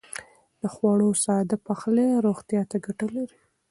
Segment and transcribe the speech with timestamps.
[0.61, 3.39] د خوړو ساده پخلی روغتيا ته ګټه لري.